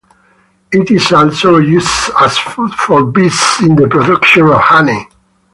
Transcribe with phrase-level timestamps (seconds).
[0.71, 5.07] It is also used as food for bees in the production of honey.